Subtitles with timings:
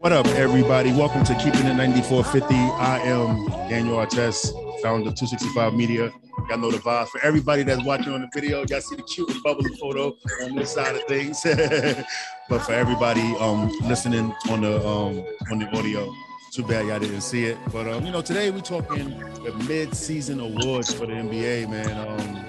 [0.00, 0.92] What up, everybody?
[0.92, 2.54] Welcome to Keeping It 9450.
[2.54, 6.12] I am Daniel Artes, founder of 265 Media.
[6.48, 6.78] Y'all know the.
[6.78, 10.54] For everybody that's watching on the video, y'all see the cute and bubbly photo on
[10.54, 11.42] this side of things.
[12.48, 16.14] but for everybody um, listening on the um, on the audio,
[16.52, 17.58] too bad y'all didn't see it.
[17.72, 22.06] But um, you know, today we're talking the mid-season awards for the NBA, man.
[22.06, 22.47] Um,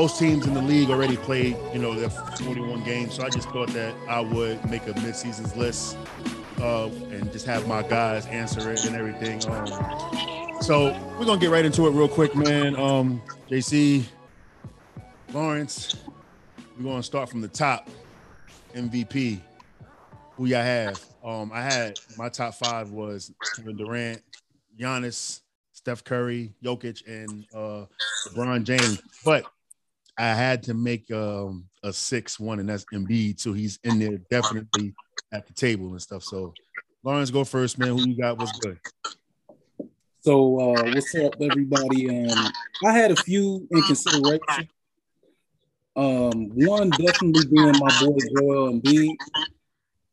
[0.00, 3.16] most teams in the league already played, you know, their 41 games.
[3.16, 5.98] So I just thought that I would make a mid-seasons list
[6.58, 9.46] uh, and just have my guys answer it and everything.
[9.52, 9.66] Um,
[10.62, 12.76] so we're gonna get right into it real quick, man.
[12.76, 14.06] Um, JC,
[15.34, 15.94] Lawrence,
[16.78, 17.90] we're gonna start from the top.
[18.74, 19.38] MVP,
[20.36, 20.98] who y'all have?
[21.22, 24.22] Um, I had my top five was Kevin Durant,
[24.78, 25.40] Giannis,
[25.72, 27.84] Steph Curry, Jokic, and uh,
[28.28, 29.02] LeBron James.
[29.26, 29.44] But
[30.20, 33.40] I had to make um, a six one, and that's Embiid.
[33.40, 34.94] So he's in there definitely
[35.32, 36.24] at the table and stuff.
[36.24, 36.52] So
[37.02, 37.96] Lawrence, go first, man.
[37.96, 38.36] Who you got?
[38.36, 38.78] What's good?
[40.20, 42.10] So uh, what's up, everybody?
[42.10, 42.52] Um,
[42.84, 44.68] I had a few in consideration.
[45.96, 49.16] Um, one definitely being my boy Joel Embiid.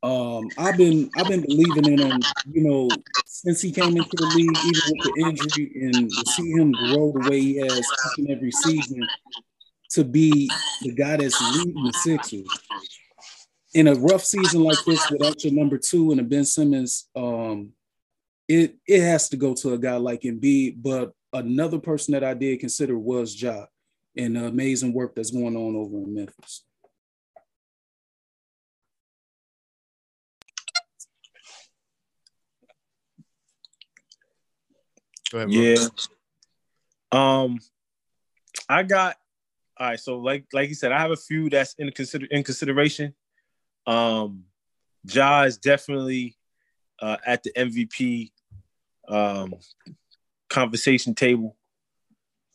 [0.03, 2.89] Um, I've been I've been believing in him, you know,
[3.25, 7.11] since he came into the league, even with the injury, and to see him grow
[7.11, 7.85] the way he has
[8.29, 9.05] every season
[9.97, 10.47] to be
[10.83, 12.47] the guy that's leading the Sixers
[13.73, 17.09] in a rough season like this without your number two and a Ben Simmons.
[17.15, 17.73] Um,
[18.47, 20.83] it it has to go to a guy like Embiid.
[20.83, 23.65] But another person that I did consider was Ja,
[24.15, 26.63] and the amazing work that's going on over in Memphis.
[35.33, 35.87] Ahead, yeah.
[37.11, 37.57] Um,
[38.69, 39.17] I got
[39.79, 39.99] all right.
[39.99, 43.13] So like like you said, I have a few that's in consider in consideration.
[43.85, 44.45] Um,
[45.03, 46.37] Ja is definitely
[47.01, 48.31] uh, at the MVP
[49.07, 49.53] um,
[50.49, 51.55] conversation table.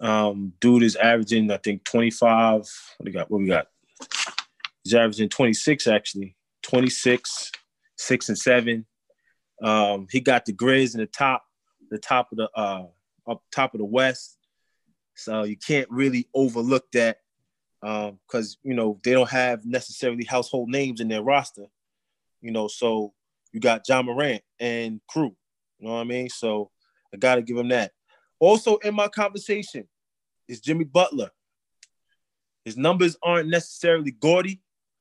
[0.01, 2.61] Um, dude is averaging, I think, 25.
[2.61, 2.69] What
[3.05, 3.31] we got?
[3.31, 3.69] What we got?
[4.83, 7.53] He's averaging 26 actually, 26,
[7.97, 8.85] six and seven.
[9.63, 11.45] Um, he got the Grizz in the top,
[11.89, 12.87] the top of the uh,
[13.29, 14.39] up top of the West.
[15.15, 17.19] So you can't really overlook that
[17.81, 21.67] because um, you know they don't have necessarily household names in their roster.
[22.41, 23.13] You know, so
[23.53, 25.35] you got Ja Morant and crew.
[25.79, 26.29] You know what I mean?
[26.29, 26.71] So
[27.13, 27.93] I got to give him that.
[28.39, 29.87] Also in my conversation
[30.49, 31.31] is Jimmy Butler.
[32.65, 34.61] His numbers aren't necessarily gaudy,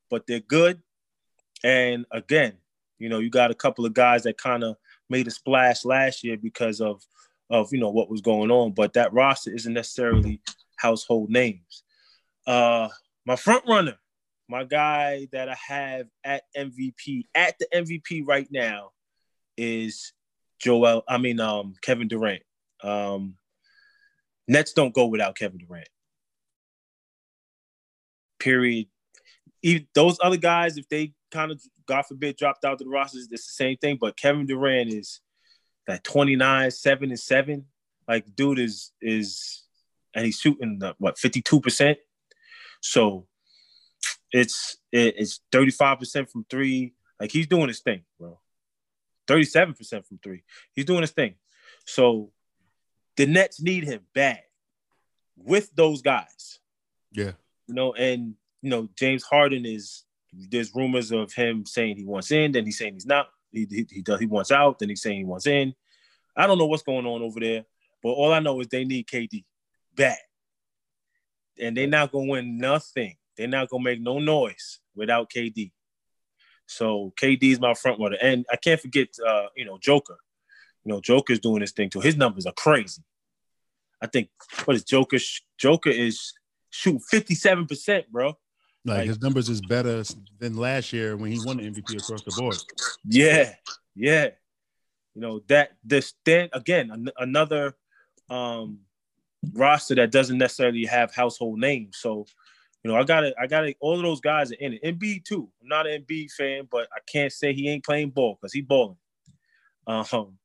[0.10, 0.82] but they're good.
[1.64, 2.58] And again,
[2.98, 4.76] you know, you got a couple of guys that kind of
[5.10, 7.04] made a splash last year because of
[7.52, 10.42] of you know what was going on, but that roster isn't necessarily
[10.78, 11.84] household names.
[12.48, 12.90] Uh
[13.26, 13.98] my front runner,
[14.50, 18.92] my guy that I have at MVP, at the MVP right now
[19.58, 20.14] is
[20.60, 22.44] Joel, I mean, um, Kevin Durant.
[22.84, 23.36] Um,
[24.48, 25.88] Nets don't go without Kevin Durant.
[28.40, 28.88] Period.
[29.64, 33.28] Even those other guys, if they kind of, God forbid, dropped out to the rosters,
[33.32, 33.98] it's the same thing.
[34.02, 35.22] But Kevin Durant is
[35.88, 37.66] that 29, 7 and 7.
[38.08, 39.64] Like, dude is, is,
[40.14, 41.96] and he's shooting the, what, 52%.
[42.82, 43.28] So
[44.32, 46.94] it's, it's 35% from three.
[47.20, 48.40] Like, he's doing his thing, bro.
[49.28, 50.44] 37% from three.
[50.74, 51.36] He's doing his thing.
[51.86, 52.32] So
[53.18, 54.42] the Nets need him bad
[55.38, 56.60] with those guys.
[57.12, 57.34] Yeah.
[57.68, 60.04] You know, and you know, James Harden is
[60.34, 63.28] there's rumors of him saying he wants in, then he's saying he's not.
[63.52, 65.74] He he, he does he wants out, then he's saying he wants in.
[66.36, 67.66] I don't know what's going on over there,
[68.02, 69.44] but all I know is they need KD
[69.96, 70.18] bad.
[71.60, 73.16] And they're not gonna win nothing.
[73.38, 75.72] They're not gonna make no noise without KD.
[76.66, 80.18] So KD is my front runner, and I can't forget, uh, you know, Joker.
[80.86, 82.00] You know, Joker's doing this thing too.
[82.00, 83.04] His numbers are crazy.
[84.02, 84.30] I think
[84.66, 85.18] what is Joker?
[85.58, 86.34] Joker is
[86.70, 88.38] shooting fifty seven percent, bro.
[88.84, 90.04] Like, like, his numbers is better
[90.40, 92.58] than last year when he won the MVP across the board.
[93.06, 93.54] Yeah,
[93.96, 94.30] yeah.
[95.14, 97.76] You know that this then again an- another
[98.30, 98.80] um
[99.54, 101.98] roster that doesn't necessarily have household names.
[102.00, 102.26] So
[102.84, 103.36] you know, I got it.
[103.40, 103.78] I got it.
[103.80, 104.84] All of those guys are in it.
[104.84, 105.50] Embiid too.
[105.62, 108.62] I'm not an Embiid fan, but I can't say he ain't playing ball because he
[108.62, 108.98] balling.
[109.86, 110.38] Um,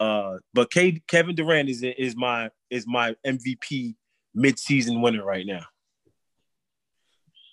[0.00, 3.94] uh, but K- Kevin Durant is is my is my MVP
[4.36, 5.64] midseason winner right now.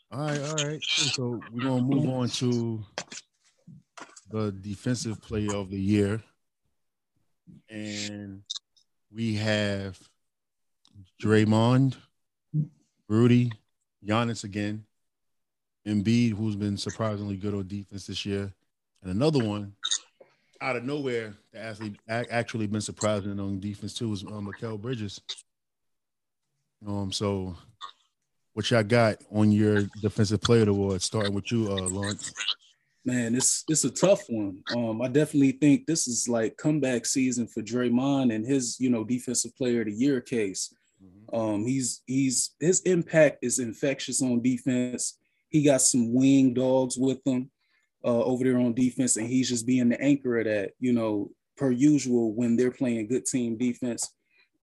[0.09, 0.83] All right, all right.
[0.83, 2.83] So we're gonna move on to
[4.29, 6.21] the defensive player of the year,
[7.69, 8.41] and
[9.13, 9.99] we have
[11.21, 11.97] Draymond,
[13.09, 13.51] Rudy,
[14.05, 14.85] Giannis again,
[15.85, 18.53] Embiid, who's been surprisingly good on defense this year,
[19.01, 19.73] And another one
[20.61, 25.21] out of nowhere that actually actually been surprising on defense too is um, Mikal Bridges.
[26.87, 27.55] Um, so
[28.57, 32.33] what y'all got on your defensive player award, starting with you, uh, Lawrence?
[33.05, 34.63] Man, it's it's a tough one.
[34.75, 39.03] Um, I definitely think this is like comeback season for Draymond and his, you know,
[39.03, 40.73] defensive player of the year case.
[41.01, 41.39] Mm-hmm.
[41.39, 45.19] Um, he's he's his impact is infectious on defense.
[45.49, 47.51] He got some wing dogs with him
[48.03, 50.71] uh, over there on defense, and he's just being the anchor of that.
[50.79, 54.11] You know, per usual when they're playing good team defense.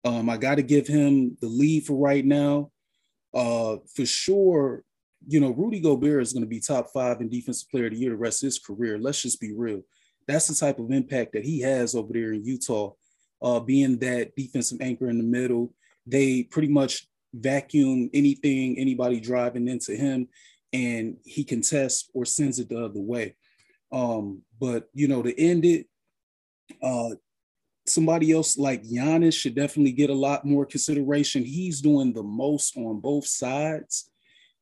[0.06, 2.69] Um, I got to give him the lead for right now.
[3.33, 4.83] Uh, for sure,
[5.27, 7.99] you know, Rudy Gobert is going to be top five in defensive player of the
[7.99, 8.97] year the rest of his career.
[8.97, 9.81] Let's just be real.
[10.27, 12.93] That's the type of impact that he has over there in Utah,
[13.41, 15.73] uh, being that defensive anchor in the middle.
[16.05, 20.27] They pretty much vacuum anything, anybody driving into him,
[20.73, 23.35] and he contests or sends it the other way.
[23.91, 25.87] Um, but you know, to end it,
[26.81, 27.15] uh,
[27.89, 31.44] somebody else like Giannis should definitely get a lot more consideration.
[31.44, 34.09] He's doing the most on both sides.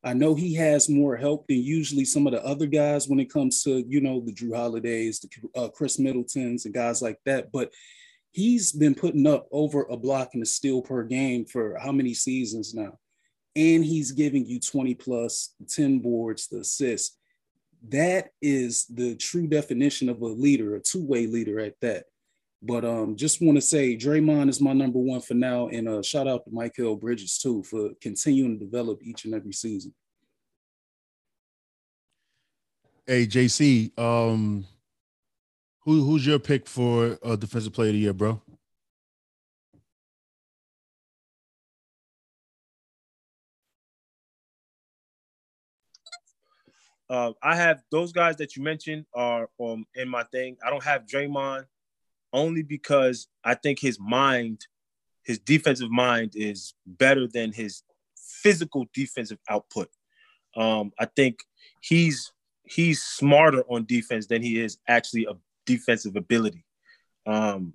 [0.03, 3.31] I know he has more help than usually some of the other guys when it
[3.31, 7.51] comes to, you know, the Jrue Holidays, the uh, Khris Middletons, and guys like that.
[7.51, 7.73] But
[8.31, 12.13] he's been putting up over a block and a steal per game for how many
[12.13, 12.99] seasons now?
[13.55, 17.17] And he's giving you 20 plus, 10 boards, the assists.
[17.89, 22.05] That is the true definition of a leader, a two way leader at that.
[22.61, 26.01] But um, just want to say Draymond is my number one for now, and uh,
[26.01, 29.93] shout out to Mikal Bridges too for continuing to develop each and every season.
[33.05, 34.65] Hey JC, um,
[35.81, 38.41] who who's your pick for uh, defensive player of the year, bro?
[47.09, 50.57] Uh, I have those guys that you mentioned are um, in my thing.
[50.65, 51.65] I don't have Draymond
[52.33, 54.65] only because I think his mind,
[55.23, 57.83] his defensive mind is better than his
[58.15, 59.89] physical defensive output.
[60.55, 61.39] Um, I think
[61.81, 62.31] he's
[62.63, 65.33] he's smarter on defense than he is actually a
[65.65, 66.65] defensive ability.
[67.25, 67.73] Um,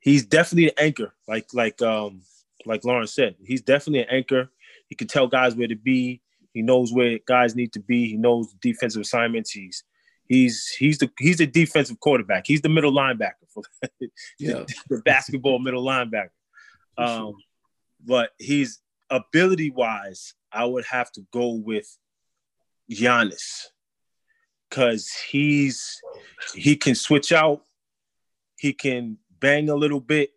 [0.00, 2.22] he's definitely an anchor, like like um,
[2.66, 3.36] like Lawrence said.
[3.44, 4.50] He's definitely an anchor.
[4.88, 6.20] He can tell guys where to be.
[6.52, 8.08] He knows where guys need to be.
[8.08, 9.52] He knows defensive assignments.
[9.52, 9.84] He's
[10.30, 12.46] he's he's the he's the defensive quarterback.
[12.46, 13.64] He's the middle linebacker for
[14.38, 14.64] yeah.
[14.88, 16.30] the basketball middle linebacker.
[16.98, 17.34] Um,
[18.04, 21.96] but he's ability wise, I would have to go with
[22.90, 23.68] Giannis
[24.68, 25.98] because he's
[26.54, 27.62] he can switch out,
[28.58, 30.32] he can bang a little bit.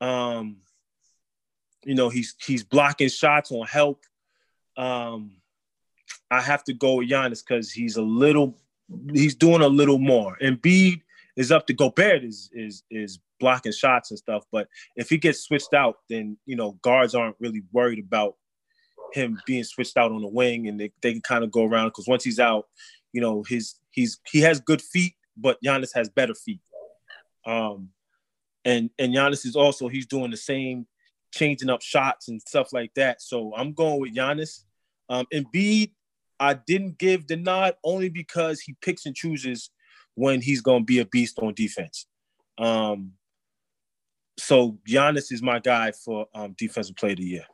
[0.00, 0.58] Um,
[1.84, 4.04] you know, he's he's blocking shots on help.
[4.76, 5.32] Um,
[6.30, 8.56] I have to go with Giannis because he's a little
[9.12, 10.36] he's doing a little more.
[10.42, 11.02] Embiid
[11.36, 14.44] is up to Gobert is is is blocking shots and stuff.
[14.52, 18.36] But if he gets switched out, then you know guards aren't really worried about
[19.12, 21.88] him being switched out on the wing, and they, they can kind of go around
[21.88, 22.66] because once he's out,
[23.12, 26.60] you know his he's he has good feet, but Giannis has better feet.
[27.46, 27.90] Um,
[28.64, 30.86] and and Giannis is also he's doing the same,
[31.32, 33.22] changing up shots and stuff like that.
[33.22, 34.64] So I'm going with Giannis.
[35.08, 35.90] Um, Embiid
[36.42, 39.70] I didn't give the nod only because he picks and chooses
[40.16, 42.06] when he's going to be a beast on defense.
[42.58, 43.12] Um,
[44.36, 47.44] so Giannis is my guy for um, defensive player of the year.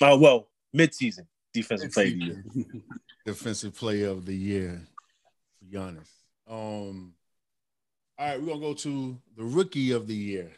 [0.00, 2.44] Oh uh, well, midseason defensive player of the year.
[3.26, 4.80] defensive player of the year
[5.58, 6.08] for Giannis.
[6.48, 7.14] Um,
[8.16, 10.52] all right, we're gonna go to the rookie of the year,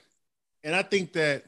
[0.62, 1.44] and I think that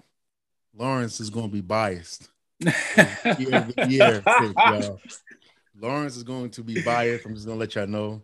[0.74, 2.30] Lawrence is gonna be biased.
[2.60, 4.56] year of the year pick,
[5.78, 7.26] Lawrence is going to be biased.
[7.26, 8.22] I'm just gonna let y'all know.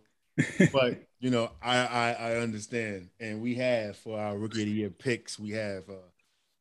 [0.71, 3.09] But you know, I, I, I understand.
[3.19, 5.93] And we have for our rookie of the year picks, we have uh,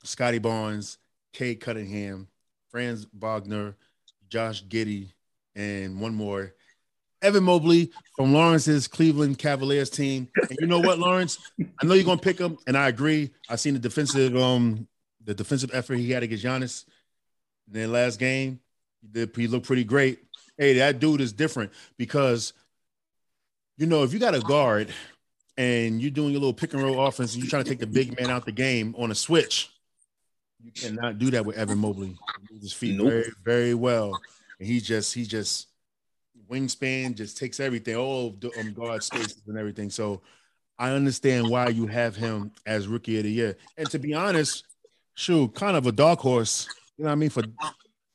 [0.02, 0.98] Scottie Barnes,
[1.32, 2.28] Cade Cunningham,
[2.70, 3.76] Franz Wagner,
[4.28, 5.12] Josh Giddey,
[5.54, 6.54] and one more.
[7.20, 10.28] Evan Mobley from Lawrence's Cleveland Cavaliers team.
[10.36, 11.38] And you know what, Lawrence?
[11.60, 13.30] I know you're gonna pick him, and I agree.
[13.48, 14.86] I seen the defensive um
[15.24, 16.84] the defensive effort he had against Giannis
[17.66, 18.60] in the last game.
[19.02, 20.20] He, did, he looked pretty great
[20.58, 22.52] hey, that dude is different because
[23.76, 24.92] you know if you got a guard
[25.56, 27.86] and you're doing a little pick and roll offense and you're trying to take the
[27.86, 29.70] big man out the game on a switch,
[30.62, 32.16] you cannot do that with Evan Mobley.
[32.50, 33.08] He his feet nope.
[33.08, 34.20] very, very well.
[34.58, 35.68] And he just he just
[36.50, 39.90] wingspan just takes everything, all of the um, guard spaces and everything.
[39.90, 40.22] So
[40.78, 43.56] I understand why you have him as rookie of the year.
[43.76, 44.64] And to be honest,
[45.14, 46.68] shoot, kind of a dark horse.
[46.96, 47.30] You know what I mean?
[47.30, 47.42] For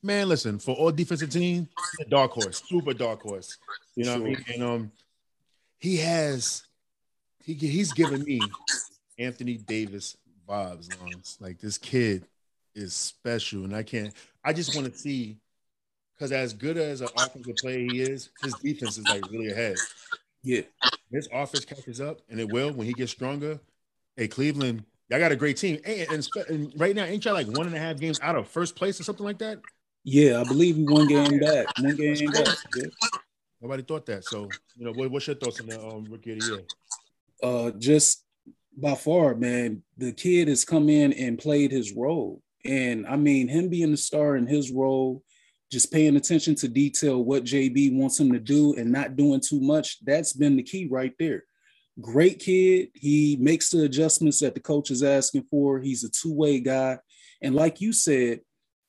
[0.04, 1.68] man, listen, for all defensive team,
[2.08, 3.56] dark horse, super dark horse.
[3.96, 4.20] You know sure.
[4.20, 4.44] what I mean?
[4.54, 4.92] And um,
[5.78, 6.64] he has
[7.42, 8.40] he he's giving me
[9.18, 10.16] Anthony Davis
[10.48, 10.88] vibes.
[11.00, 11.38] Longs.
[11.40, 12.24] Like this kid
[12.74, 14.12] is special, and I can't.
[14.44, 15.38] I just want to see
[16.14, 19.76] because as good as an offensive player he is, his defense is like really ahead.
[20.42, 20.62] Yeah,
[21.10, 23.58] his offense catches up, and it will when he gets stronger.
[24.16, 27.48] Hey, Cleveland, y'all got a great team, and, and, and right now, ain't y'all like
[27.48, 29.58] one and a half games out of first place or something like that?
[30.04, 31.66] Yeah, I believe we one game back.
[31.80, 32.56] One game back.
[32.76, 32.84] Yeah.
[33.60, 34.24] Nobody thought that.
[34.24, 36.62] So, you know, what, what's your thoughts on the um, rookie of the year?
[37.42, 38.22] Uh, just
[38.76, 42.42] by far, man, the kid has come in and played his role.
[42.66, 45.22] And I mean, him being the star in his role,
[45.72, 49.60] just paying attention to detail, what JB wants him to do and not doing too
[49.60, 51.44] much, that's been the key right there.
[52.00, 52.88] Great kid.
[52.94, 55.80] He makes the adjustments that the coach is asking for.
[55.80, 56.98] He's a two way guy.
[57.40, 58.40] And like you said,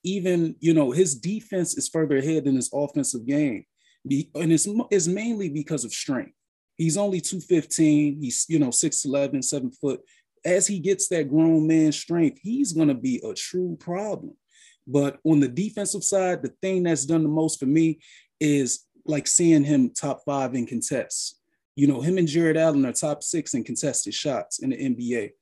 [0.06, 3.66] even, you know, his defense is further ahead than his offensive game.
[4.04, 6.32] And it's, it's mainly because of strength.
[6.76, 8.22] He's only 215.
[8.22, 10.00] He's, you know, 6'11, seven foot.
[10.44, 14.36] As he gets that grown man strength, he's going to be a true problem.
[14.86, 17.98] But on the defensive side, the thing that's done the most for me
[18.38, 21.40] is like seeing him top five in contests.
[21.74, 25.32] You know, him and Jarrett Allen are top six in contested shots in the NBA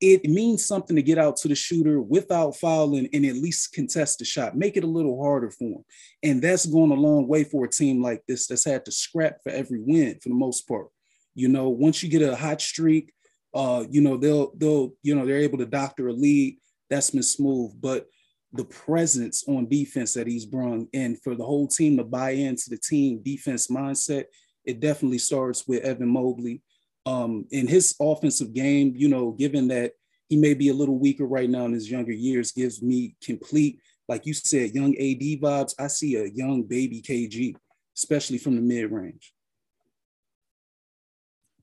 [0.00, 4.18] it means something to get out to the shooter without fouling and at least contest
[4.18, 5.84] the shot, make it a little harder for him.
[6.22, 9.38] And that's going a long way for a team like this that's had to scrap
[9.42, 10.88] for every win for the most part.
[11.34, 13.12] You know, once you get a hot streak,
[13.54, 16.58] uh, you know, they'll they'll, you know, they're able to doctor a lead.
[16.90, 17.72] That's been smooth.
[17.80, 18.06] But
[18.52, 22.70] the presence on defense that he's brought and for the whole team to buy into
[22.70, 24.24] the team defense mindset,
[24.64, 26.62] it definitely starts with Evan Mobley
[27.06, 29.92] um, in his offensive game, you know, given that
[30.28, 33.80] he may be a little weaker right now in his younger years, gives me complete,
[34.08, 35.74] like you said, young AD vibes.
[35.78, 37.54] I see a young baby KG,
[37.96, 39.32] especially from the mid range.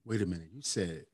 [0.05, 0.49] Wait a minute.
[0.53, 1.05] You said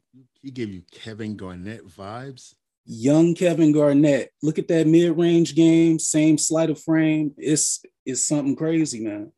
[0.42, 2.54] he gave you Kevin Garnett vibes?
[2.86, 4.32] Young Kevin Garnett.
[4.42, 7.34] Look at that mid range game, same sleight of frame.
[7.38, 9.32] It's, it's something crazy, man.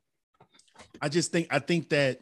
[1.02, 2.20] I just think, I think that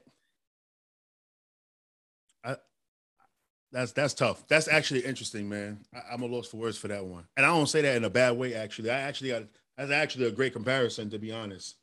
[3.78, 4.44] That's that's tough.
[4.48, 5.78] That's actually interesting, man.
[5.94, 8.06] I, am a loss for words for that one, and I don't say that in
[8.06, 8.56] a bad way.
[8.56, 9.44] Actually, I actually got
[9.78, 11.76] that's actually a great comparison, to be honest.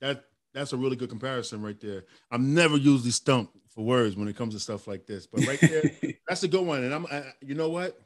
[0.00, 2.06] That that's a really good comparison right there.
[2.30, 5.60] I'm never usually stumped for words when it comes to stuff like this, but right
[5.60, 5.82] there,
[6.28, 6.82] that's a good one.
[6.82, 8.00] And I'm, I, you know what?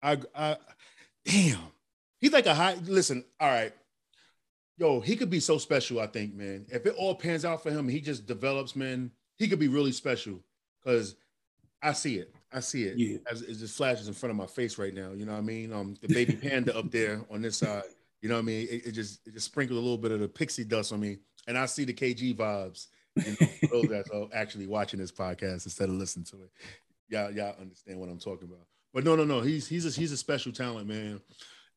[0.00, 0.56] I, I,
[1.24, 1.58] damn,
[2.20, 2.76] he's like a high.
[2.84, 3.72] Listen, all right,
[4.76, 5.98] yo, he could be so special.
[5.98, 6.64] I think, man.
[6.70, 9.10] If it all pans out for him, he just develops, man.
[9.36, 10.38] He could be really special
[10.80, 11.16] because
[11.82, 12.32] I see it.
[12.52, 12.96] I see it.
[12.96, 13.18] Yeah.
[13.30, 15.12] As it just flashes in front of my face right now.
[15.12, 15.72] You know what I mean?
[15.72, 17.82] Um, the baby panda up there on this side.
[18.22, 18.66] You know what I mean?
[18.70, 21.18] It, it, just it just sprinkled a little bit of the pixie dust on me,
[21.46, 22.86] and I see the KG vibes.
[23.14, 26.50] You know, for those that are actually watching this podcast instead of listening to it,
[27.08, 28.66] y'all y'all understand what I'm talking about.
[28.92, 29.40] But no, no, no.
[29.40, 31.20] He's he's a, he's a special talent, man.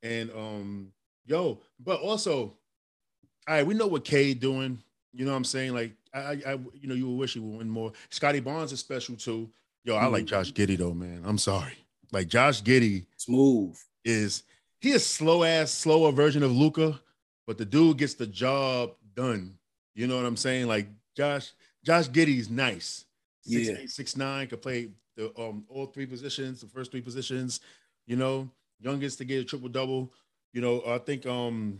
[0.01, 0.91] And um,
[1.25, 2.55] yo, but also,
[3.47, 4.81] all right, we know what K doing.
[5.13, 5.73] You know what I'm saying?
[5.73, 7.91] Like I, I, you know, you would wish he would win more.
[8.09, 9.51] Scottie Barnes is special too.
[9.83, 11.23] Yo, I like Josh Giddey though, man.
[11.25, 11.73] I'm sorry.
[12.11, 14.43] Like Josh Giddey, smooth is
[14.79, 16.99] he a slow ass, slower version of Luka,
[17.47, 19.57] but the dude gets the job done.
[19.95, 20.67] You know what I'm saying?
[20.67, 21.51] Like Josh,
[21.83, 23.05] Josh Giddey's nice.
[23.41, 27.01] Six, yeah, eight, six nine, could play the um all three positions, the first three
[27.01, 27.61] positions.
[28.05, 30.13] You know, youngest to get a triple double.
[30.53, 31.79] You know, I think um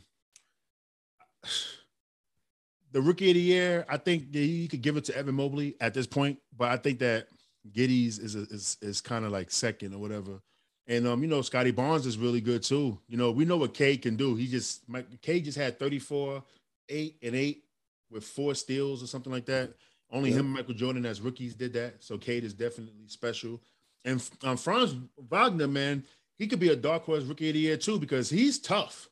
[2.92, 3.86] the rookie of the year.
[3.88, 7.00] I think you could give it to Evan Mobley at this point, but I think
[7.00, 7.28] that
[7.72, 10.42] Giddey's is a, is is kind of like second or whatever.
[10.88, 13.00] And um, you know, Scottie Barnes is really good too.
[13.08, 14.36] You know, we know what K can do.
[14.36, 14.84] He just
[15.22, 16.44] K just had 34,
[16.90, 17.64] 8 and 8
[18.10, 19.74] with four steals or something like that.
[20.12, 20.38] Only yeah.
[20.38, 22.04] him and Michael Jordan as rookies did that.
[22.04, 23.62] So Cade is definitely special.
[24.04, 26.04] And um, Franz Wagner, man,
[26.38, 29.08] he could be a dark horse rookie of the year too because he's tough.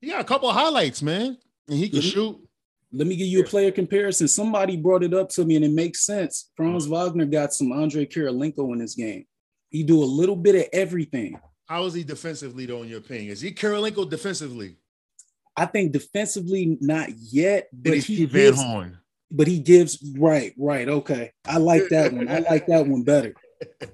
[0.00, 1.36] He got a couple of highlights, man,
[1.68, 2.38] and he can shoot.
[2.92, 4.28] Let me give you a player comparison.
[4.28, 6.50] Somebody brought it up to me and it makes sense.
[6.56, 6.94] Franz mm-hmm.
[6.94, 9.26] Wagner got some Andre Kirilenko in this game.
[9.68, 11.38] He do a little bit of everything.
[11.66, 13.32] How is he defensively though, in your opinion?
[13.32, 14.78] Is he Kirilenko defensively?
[15.54, 17.68] I think defensively, not yet.
[17.72, 18.98] But he Van Horn.
[19.30, 20.88] But he gives right, right.
[20.88, 21.32] Okay.
[21.46, 22.28] I like that one.
[22.28, 23.34] I like that one better.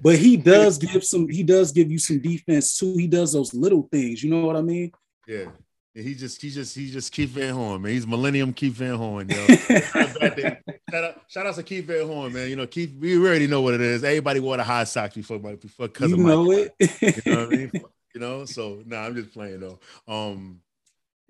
[0.01, 2.95] But he does give some, he does give you some defense too.
[2.95, 4.23] He does those little things.
[4.23, 4.91] You know what I mean?
[5.27, 5.47] Yeah.
[5.95, 7.93] He just he just he just Keith Van Horn, man.
[7.93, 9.47] He's Millennium Keith Van Horn, yo.
[9.47, 10.59] shout,
[10.93, 12.49] out, shout out to Keith Van Horn, man.
[12.49, 14.03] You know, Keith, we already know what it is.
[14.03, 16.17] Everybody wore the high socks before my before cousin.
[16.19, 17.25] You know Mike, it.
[17.25, 17.71] you know what I mean?
[18.13, 19.77] You know, so nah, I'm just playing though.
[20.07, 20.61] Um,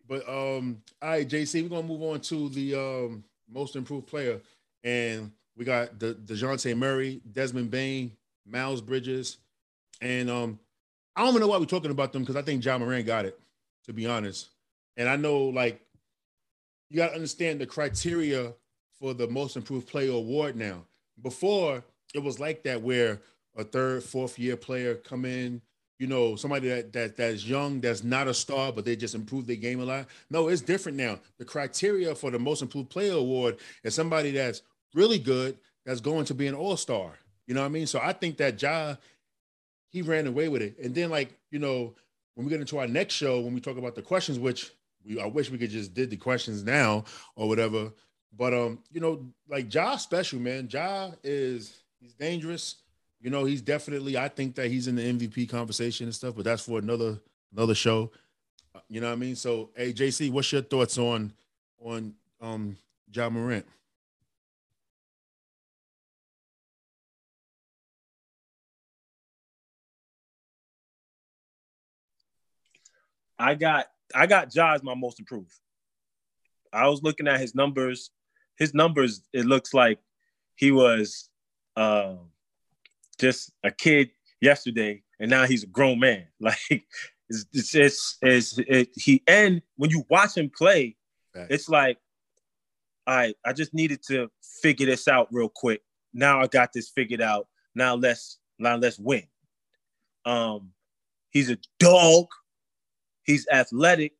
[0.08, 4.40] but um, all right, JC, we're gonna move on to the um most improved player.
[4.84, 8.12] And We got the Dejounte Murray, Desmond Bane,
[8.46, 9.38] Miles Bridges,
[10.00, 10.60] and um,
[11.16, 13.26] I don't even know why we're talking about them because I think Ja Morant got
[13.26, 13.40] it,
[13.86, 14.50] to be honest.
[14.98, 15.82] And I know like
[16.90, 18.54] you got to understand the criteria
[19.00, 20.86] for the most improved player award now.
[21.22, 21.84] Before
[22.14, 23.22] it was like that where
[23.58, 25.62] a third, fourth year player come in,
[26.00, 29.48] you know, somebody that that that's young, that's not a star, but they just improved
[29.48, 30.08] their game a lot.
[30.30, 31.20] No, it's different now.
[31.38, 34.62] The criteria for the most improved player award is somebody that's
[34.94, 37.14] really good, that's going to be an all-star.
[37.48, 37.88] You know what I mean?
[37.88, 38.96] So I think that Ja,
[39.90, 40.78] he ran away with it.
[40.80, 41.94] And then, like, you know,
[42.34, 44.72] when we get into our next show, when we talk about the questions, which
[45.06, 47.04] we I wish we could just did the questions now
[47.36, 47.92] or whatever.
[48.38, 50.68] But um, you know, like Ja special, man.
[50.72, 52.78] Ja is he's dangerous.
[53.22, 54.18] You know, he's definitely.
[54.18, 57.20] I think that he's in the MVP conversation and stuff, but that's for another
[57.56, 58.12] another show.
[58.74, 59.36] Uh, you know what I mean?
[59.36, 61.32] So, hey, JC, what's your thoughts on
[61.80, 62.78] on um
[63.14, 63.66] Ja Morant?
[73.38, 75.54] I got I got Ja as my most improved.
[76.72, 78.12] I was looking at his numbers.
[78.58, 80.00] His numbers, it looks like
[80.56, 81.30] he was
[81.76, 82.16] uh,
[83.20, 86.28] just a kid yesterday, and now he's a grown man.
[86.40, 86.86] Like
[87.30, 90.96] it's it's, it's, it's it, he and when you watch him play,
[91.36, 91.48] right.
[91.50, 91.98] it's like
[93.08, 94.30] I I just needed to
[94.62, 95.82] figure this out real quick.
[96.14, 97.48] Now I got this figured out.
[97.74, 99.24] Now let's now let's win.
[100.26, 100.72] Um,
[101.32, 102.28] he's a dog.
[103.26, 104.14] He's athletic.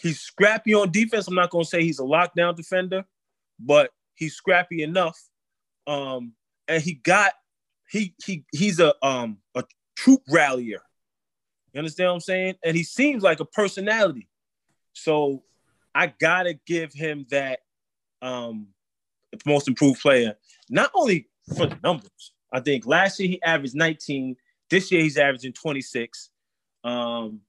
[0.00, 1.28] He's scrappy on defense.
[1.28, 3.04] I'm not going to say he's a lockdown defender,
[3.58, 5.18] but he's scrappy enough.
[5.86, 6.32] Um,
[6.68, 7.32] and he got
[7.90, 9.64] he he he's a um a
[9.96, 10.80] troop rallier.
[11.72, 12.54] You understand what I'm saying?
[12.64, 14.28] And he seems like a personality.
[14.92, 15.42] So
[15.94, 17.60] I gotta give him that
[18.20, 18.68] um
[19.46, 20.36] most improved player.
[20.68, 22.32] Not only for the numbers.
[22.52, 24.36] I think last year he averaged 19.
[24.70, 26.30] This year he's averaging 26.
[26.84, 27.40] Um,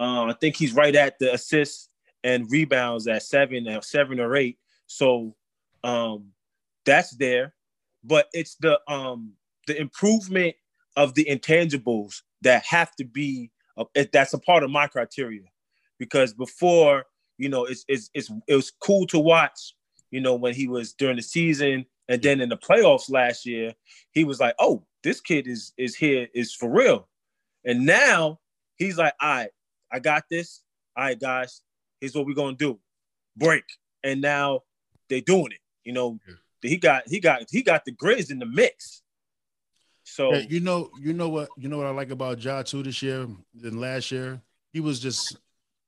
[0.00, 1.88] uh, I think he's right at the assists
[2.22, 4.58] and rebounds at seven, uh, seven or eight.
[4.86, 5.34] So
[5.82, 6.30] um,
[6.84, 7.54] that's there,
[8.02, 9.32] but it's the um,
[9.66, 10.54] the improvement
[10.96, 13.50] of the intangibles that have to be.
[14.12, 15.48] That's a part of my criteria,
[15.98, 17.06] because before
[17.38, 19.74] you know, it's, it's it's it was cool to watch.
[20.10, 23.74] You know, when he was during the season, and then in the playoffs last year,
[24.12, 27.08] he was like, "Oh, this kid is is here is for real,"
[27.64, 28.38] and now
[28.76, 29.50] he's like, "All right,
[29.94, 30.62] I got this.
[30.96, 31.62] All right, guys,
[32.00, 32.80] here's what we're gonna do.
[33.36, 33.64] Break.
[34.02, 34.60] And now
[35.08, 35.60] they're doing it.
[35.84, 36.34] You know, yeah.
[36.68, 39.02] he got he got he got the Grizz in the mix.
[40.02, 42.82] So yeah, you know, you know what you know what I like about Ja too
[42.82, 44.40] this year than last year.
[44.72, 45.38] He was just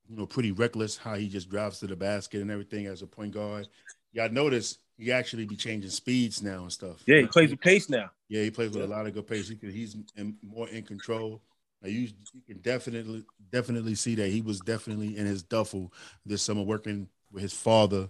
[0.09, 3.07] you know pretty reckless how he just drives to the basket and everything as a
[3.07, 3.69] point guard.
[4.13, 7.03] Y'all notice he actually be changing speeds now and stuff.
[7.07, 8.11] Yeah, he plays with pace now.
[8.29, 8.87] Yeah, he plays with yeah.
[8.87, 9.49] a lot of good pace.
[9.49, 11.43] He he's in, more in control.
[11.85, 15.93] You, you can definitely definitely see that he was definitely in his duffel
[16.25, 18.09] this summer working with his father.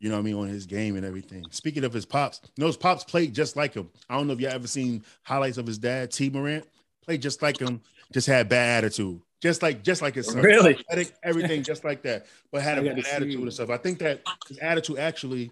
[0.00, 1.44] You know what I mean on his game and everything.
[1.50, 3.90] Speaking of his pops, you know his pops played just like him.
[4.08, 6.66] I don't know if y'all ever seen highlights of his dad, Tee Morant,
[7.02, 7.80] played just like him,
[8.12, 10.42] just had bad attitude, just like just like his son.
[10.42, 10.76] Really,
[11.22, 13.70] everything just like that, but had a bad attitude and stuff.
[13.70, 15.50] I think that his attitude actually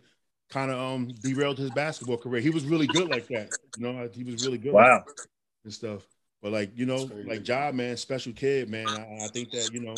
[0.50, 2.40] kind of um derailed his basketball career.
[2.40, 3.50] He was really good like that.
[3.78, 4.72] You know, he was really good.
[4.72, 5.04] Wow.
[5.06, 5.16] Like
[5.64, 6.02] and stuff.
[6.42, 8.88] But like you know, like job man, special kid man.
[8.88, 9.94] I, I, think that you know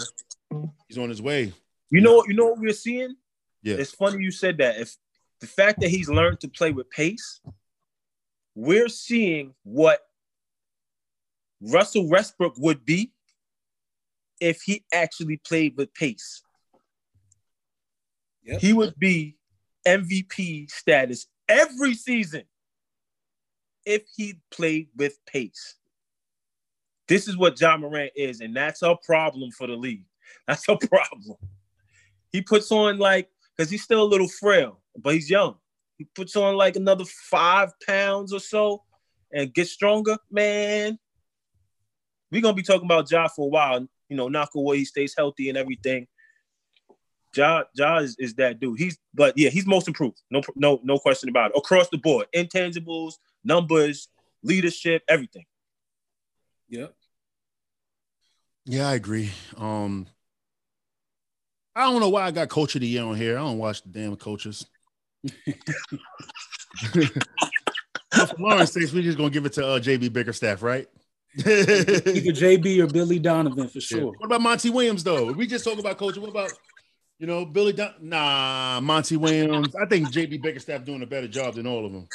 [0.86, 1.52] he's on his way.
[1.90, 3.16] You know, you know what we're seeing.
[3.62, 4.78] Yeah, it's funny you said that.
[4.78, 4.94] If
[5.40, 7.40] the fact that he's learned to play with pace,
[8.54, 10.00] we're seeing what
[11.62, 13.12] Russell Westbrook would be
[14.38, 16.42] if he actually played with pace.
[18.44, 18.60] Yep.
[18.60, 19.38] He would be
[19.88, 22.42] MVP status every season
[23.86, 25.76] if he played with pace.
[27.06, 30.04] This is what Ja Morant is, and that's a problem for the league.
[30.48, 31.36] That's a problem.
[32.32, 35.56] He puts on like, because he's still a little frail, but he's young.
[35.96, 38.82] He puts on like another five pounds or so
[39.32, 40.98] and gets stronger, man.
[42.30, 43.86] We're gonna be talking about Ja for a while.
[44.08, 46.06] You know, knock away, he stays healthy and everything.
[47.36, 48.78] Ja, ja is, is that dude.
[48.78, 50.20] He's but yeah, he's most improved.
[50.30, 51.58] No, no, no question about it.
[51.58, 53.14] Across the board, intangibles,
[53.44, 54.08] numbers,
[54.42, 55.44] leadership, everything.
[56.74, 56.92] Yep.
[58.66, 59.30] Yeah, I agree.
[59.56, 60.06] Um,
[61.76, 63.36] I don't know why I got coach of the year on here.
[63.36, 64.66] I don't watch the damn coaches.
[66.92, 70.86] For Lawrence sakes, we're just gonna give it to uh, JB Bickerstaff, right?
[71.38, 71.46] Either
[72.32, 73.98] JB or Billy Donovan for sure.
[73.98, 74.04] Yeah.
[74.04, 75.32] What about Monty Williams though?
[75.32, 76.22] we just talk about coaching.
[76.22, 76.52] What about
[77.18, 79.74] You know, Billy Don- nah, Monty Williams.
[79.74, 82.08] I think JB Bickerstaff doing a better job than all of them.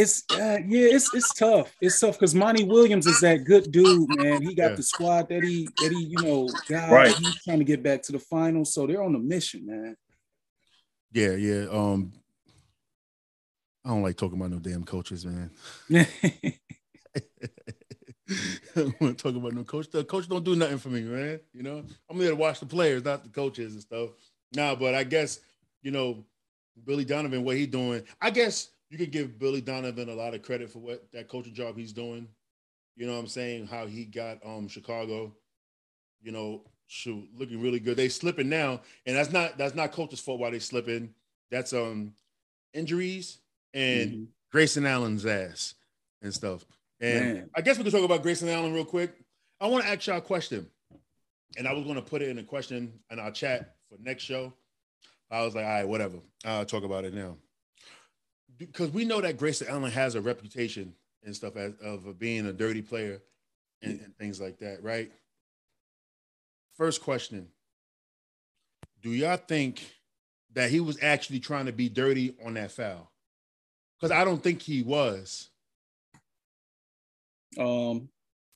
[0.00, 1.74] It's uh, yeah, it's it's tough.
[1.80, 4.42] It's tough because Monty Williams is that good dude, man.
[4.42, 4.76] He got Yeah.
[4.76, 6.90] the squad that he that he you know got.
[6.90, 7.14] Right.
[7.16, 9.96] He's trying to get back to the finals, so they're on a mission, man.
[11.10, 11.66] Yeah, yeah.
[11.70, 12.12] Um,
[13.84, 15.50] I don't like talking about no damn coaches, man.
[15.90, 16.02] I
[18.76, 19.90] don't want to talk about no coach.
[19.90, 21.40] The coach don't do nothing for me, man.
[21.52, 24.10] You know, I'm here to watch the players, not the coaches and stuff.
[24.54, 25.40] Nah, but I guess
[25.82, 26.24] you know,
[26.84, 28.02] Billy Donovan, what he doing.
[28.20, 31.54] I guess you could give Billy Donovan a lot of credit for what that coaching
[31.54, 32.28] job he's doing.
[32.96, 33.66] You know what I'm saying?
[33.66, 35.34] How he got um Chicago,
[36.20, 37.96] you know, shoot, looking really good.
[37.96, 41.14] They slipping now, and that's not that's not coach's fault why they slipping.
[41.50, 42.14] That's um
[42.74, 43.38] injuries
[43.74, 44.26] and Mhm.
[44.50, 45.74] Grayson Allen's ass
[46.22, 46.64] and stuff.
[47.00, 47.50] And Man.
[47.54, 49.14] I guess we can talk about Grayson Allen real quick.
[49.60, 50.68] I want to ask y'all a question.
[51.56, 54.22] And I was going to put it in a question in our chat for next
[54.24, 54.52] show.
[55.30, 56.18] I was like, all right, whatever.
[56.44, 57.36] I'll talk about it now.
[58.58, 60.92] Because we know that Grayson Allen has a reputation
[61.24, 63.22] and stuff as, of being a dirty player
[63.82, 65.10] and, and things like that, right?
[66.76, 67.48] First question
[69.00, 69.84] Do y'all think
[70.54, 73.10] that he was actually trying to be dirty on that foul?
[74.00, 75.50] Because I don't think he was.
[77.58, 78.08] Um,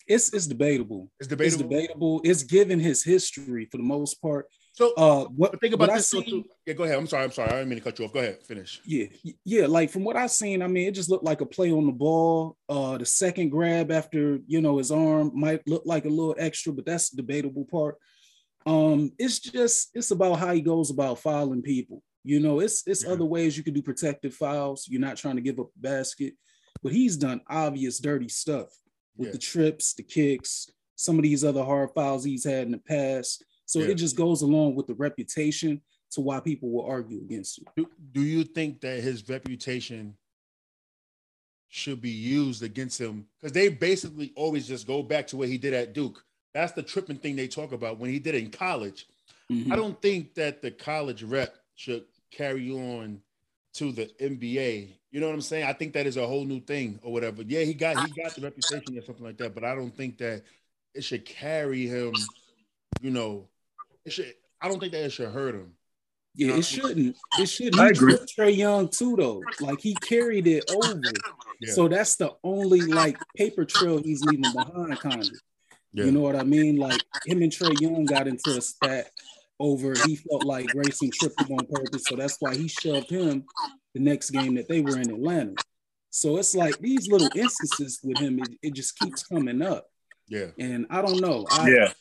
[0.06, 1.10] it's it's debatable.
[1.18, 1.68] It's It's debatable.
[1.68, 2.20] debatable.
[2.24, 4.46] It's given his history for the most part.
[4.74, 6.08] So, Uh, what think about I this.
[6.08, 6.96] seen- Yeah, go ahead.
[6.96, 7.24] I'm sorry.
[7.24, 7.50] I'm sorry.
[7.50, 8.12] I didn't mean to cut you off.
[8.14, 8.42] Go ahead.
[8.42, 8.80] Finish.
[8.87, 9.06] Yeah,
[9.44, 9.66] yeah.
[9.66, 11.92] Like from what I've seen, I mean, it just looked like a play on the
[11.92, 12.56] ball.
[12.70, 16.72] Uh, the second grab after you know his arm might look like a little extra,
[16.72, 17.96] but that's the debatable part.
[18.64, 22.02] Um, it's just it's about how he goes about fouling people.
[22.24, 23.11] You know, it's it's Yeah.
[23.11, 24.87] other ways you can do protective fouls.
[24.88, 26.35] You're not trying to give up a basket,
[26.82, 28.68] but he's done obvious dirty stuff
[29.18, 29.32] with Yeah.
[29.32, 33.44] the trips, the kicks, some of these other hard fouls he's had in the past.
[33.72, 33.88] So Yeah.
[33.88, 35.80] it just goes along with the reputation
[36.11, 37.64] to why people will argue against you.
[37.74, 40.14] Do, do you think that his reputation
[41.68, 43.26] should be used against him?
[43.40, 46.22] Because they basically always just go back to what he did at Duke.
[46.52, 49.06] That's the tripping thing they talk about when he did it in college.
[49.50, 49.72] Mhm.
[49.72, 53.22] I don't think that the college rep should carry on
[53.72, 54.90] to the NBA.
[55.11, 55.64] You know what I'm saying?
[55.64, 57.40] I think that is a whole new thing or whatever.
[57.40, 60.18] Yeah, he got he got the reputation or something like that, but I don't think
[60.18, 60.42] that
[60.92, 62.12] it should carry him.
[63.00, 63.48] You know,
[64.04, 64.34] it should.
[64.60, 65.72] I don't think that it should hurt him.
[66.34, 67.16] Yeah, it shouldn't.
[67.38, 67.78] It shouldn't.
[67.78, 68.14] I He agree.
[68.14, 69.42] Trae Young too, though.
[69.60, 71.00] Like he carried it over.
[71.60, 71.72] Yeah.
[71.74, 75.30] So that's the only like paper trail he's leaving behind, kind of.
[75.92, 76.04] Yeah.
[76.04, 76.76] You know what I mean?
[76.76, 79.10] Like him and Trae Young got into a spat
[79.60, 79.94] over.
[80.06, 83.44] He felt like Grayson tripped him on purpose, so that's why he shoved him
[83.94, 85.54] the next game that they were in Atlanta.
[86.10, 89.86] So it's like these little instances with him, it, it just keeps coming up.
[90.28, 90.46] Yeah.
[90.58, 91.46] And I don't know.
[91.50, 91.92] I, Yeah.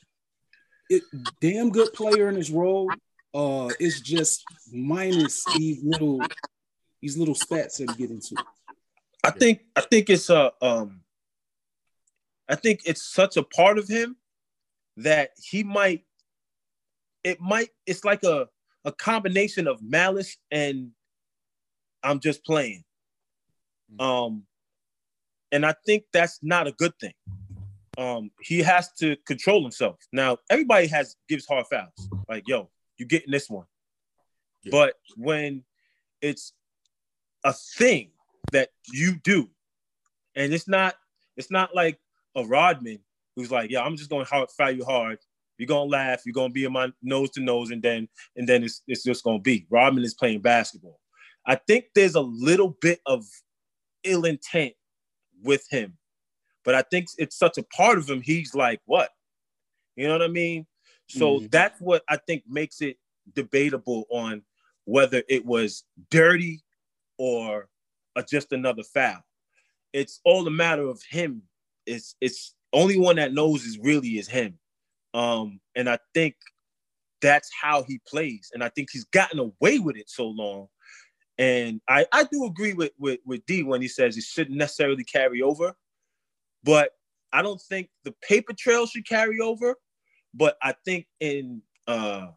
[0.92, 1.04] It,
[1.40, 2.90] damn good player in his role.
[3.34, 6.20] Uh, it's just minus these little
[7.02, 8.36] these little spats that he get into.
[9.24, 11.02] I think I think it's a um
[12.50, 14.18] I think it's such a part of him
[14.98, 16.04] that he might
[17.24, 18.50] it might it's like a
[18.84, 20.92] a combination of malice and
[22.04, 22.84] I'm just playing.
[24.00, 24.44] Um
[25.54, 27.14] and I think that's not a good thing.
[28.02, 29.98] Um he has to control himself.
[30.12, 32.10] Now everybody has gives hard fouls.
[32.28, 33.66] Like yo, you getting this one.
[34.64, 34.72] Yeah.
[34.72, 35.64] But when
[36.22, 36.54] it's
[37.44, 38.12] a thing
[38.52, 39.50] that you do.
[40.36, 40.96] And it's not
[41.38, 42.00] it's not like
[42.36, 43.00] a Rodman
[43.36, 45.20] who's like, yeah, I'm just gonna hard, foul you hard.
[45.58, 48.64] You're gonna laugh, you're gonna be in my nose to nose, and then and then
[48.64, 49.68] it's it's just gonna be.
[49.70, 51.00] Rodman is playing basketball.
[51.46, 53.26] I think there's a little bit of
[54.04, 54.74] ill intent
[55.44, 55.98] with him,
[56.64, 58.22] but I think it's such a part of him.
[58.22, 59.10] He's like, what?
[59.96, 60.68] You know what I mean?
[61.08, 61.52] So Mhm.
[61.52, 62.98] that's what I think makes it
[63.34, 64.44] debatable on
[64.86, 66.64] whether it was dirty
[67.18, 67.70] or
[68.16, 69.24] uh, just another foul.
[69.94, 71.44] It's all a matter of him.
[71.86, 74.58] It's it's only one that knows is really is him.
[75.14, 76.36] Um, and I think
[77.22, 78.50] that's how he plays.
[78.54, 80.68] And I think he's gotten away with it so long.
[81.38, 85.04] And I, I do agree with, with with D when he says it shouldn't necessarily
[85.04, 85.76] carry over,
[86.64, 86.92] but
[87.34, 89.76] I don't think the paper trail should carry over.
[90.34, 92.28] But I think in uh,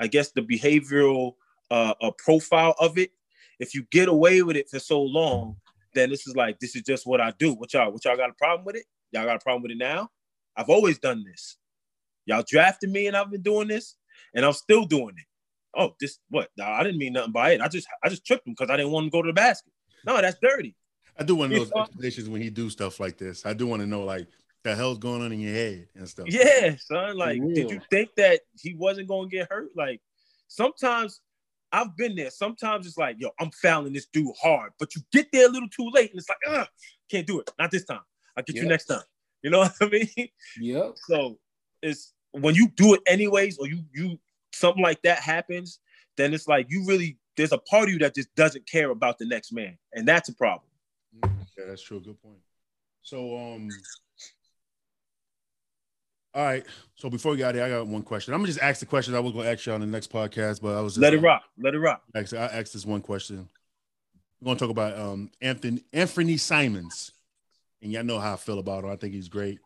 [0.00, 1.34] I guess the behavioral
[1.70, 3.10] uh, uh, profile of it,
[3.58, 5.56] if you get away with it for so long,
[5.94, 7.52] then this is like this is just what I do.
[7.54, 8.86] What y'all, what y'all got a problem with it?
[9.12, 10.10] Y'all got a problem with it now?
[10.56, 11.56] I've always done this.
[12.26, 13.96] Y'all drafted me, and I've been doing this,
[14.34, 15.24] and I'm still doing it.
[15.76, 16.48] Oh, this what?
[16.62, 17.60] I didn't mean nothing by it.
[17.60, 19.72] I just I just tripped him because I didn't want to go to the basket.
[20.06, 20.76] No, that's dirty.
[21.18, 21.82] I do want to know those Yeah.
[21.82, 23.46] explanations when he do stuff like this.
[23.46, 24.26] I do want to know like
[24.62, 26.26] the hell's going on in your head and stuff.
[26.28, 27.16] Yeah, son.
[27.16, 29.68] Like, did you think that he wasn't gonna get hurt?
[29.76, 30.00] Like,
[30.48, 31.20] sometimes
[31.70, 32.30] I've been there.
[32.30, 35.68] Sometimes it's like, yo, I'm fouling this dude hard, but you get there a little
[35.68, 36.68] too late, and it's like, ugh,
[37.10, 37.50] can't do it.
[37.58, 38.00] Not this time.
[38.36, 38.62] I'll get yep.
[38.64, 39.02] you next time.
[39.42, 40.28] You know what I mean?
[40.58, 40.90] Yeah.
[41.08, 41.38] So
[41.82, 44.18] it's when you do it anyways, or you you
[44.52, 45.80] something like that happens,
[46.16, 49.18] then it's like you really there's a part of you that just doesn't care about
[49.18, 50.68] the next man, and that's a problem.
[51.66, 52.00] That's true.
[52.00, 52.38] Good point.
[53.02, 53.68] So um
[56.34, 56.66] all right.
[56.96, 58.34] So before we got here, I got one question.
[58.34, 60.60] I'm gonna just ask the question I was gonna ask you on the next podcast,
[60.60, 61.42] but I was just, let it rock.
[61.58, 62.02] Let it rock.
[62.14, 63.48] Actually, I asked this one question.
[64.40, 67.12] We're gonna talk about um Anthony Anthony Simons,
[67.82, 68.90] and y'all know how I feel about him.
[68.90, 69.60] I think he's great.